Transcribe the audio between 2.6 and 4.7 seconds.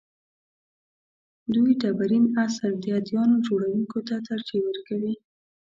د اديانو جوړونکو ته ترجیح